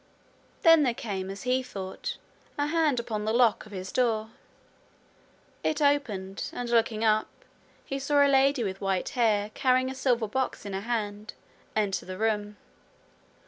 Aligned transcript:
Then 0.63 0.81
there 0.81 0.95
came, 0.95 1.29
as 1.29 1.43
he 1.43 1.61
thought, 1.61 2.17
a 2.57 2.65
hand 2.65 2.99
upon 2.99 3.23
the 3.23 3.31
lock 3.31 3.67
of 3.67 3.71
his 3.71 3.91
door. 3.91 4.31
It 5.63 5.79
opened, 5.79 6.45
and, 6.53 6.67
looking 6.71 7.03
up, 7.03 7.27
he 7.85 7.99
saw 7.99 8.25
a 8.25 8.27
lady 8.27 8.63
with 8.63 8.81
white 8.81 9.09
hair, 9.09 9.51
carrying 9.53 9.91
a 9.91 9.93
silver 9.93 10.27
box 10.27 10.65
in 10.65 10.73
her 10.73 10.81
hand, 10.81 11.35
enter 11.75 12.07
the 12.07 12.17
room. 12.17 12.57